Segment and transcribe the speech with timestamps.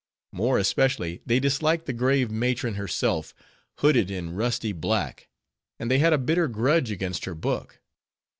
[0.31, 3.35] More especially they disliked the grave matron herself;
[3.81, 5.29] hooded in rusty black;
[5.79, 7.79] and they had a bitter grudge against her book.